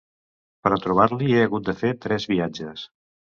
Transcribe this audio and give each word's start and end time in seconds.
Per 0.67 0.71
a 0.77 0.79
trobar-l'hi 0.85 1.27
he 1.35 1.43
hagut 1.49 1.67
de 1.67 1.77
fer 1.83 1.93
tres 2.07 2.27
viatges. 2.33 2.89